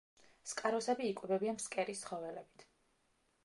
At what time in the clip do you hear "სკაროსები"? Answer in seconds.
0.51-1.05